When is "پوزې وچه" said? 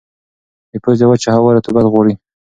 0.83-1.29